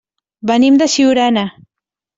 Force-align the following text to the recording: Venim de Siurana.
Venim 0.51 0.81
de 0.83 0.89
Siurana. 0.95 1.47